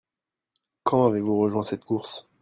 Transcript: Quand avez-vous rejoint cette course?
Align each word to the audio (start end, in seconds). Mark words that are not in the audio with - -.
Quand 0.81 1.05
avez-vous 1.05 1.37
rejoint 1.37 1.61
cette 1.61 1.83
course? 1.83 2.27